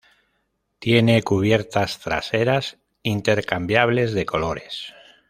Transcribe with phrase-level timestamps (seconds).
[0.79, 4.95] Tiene cubiertas traseras intercambiables de colores.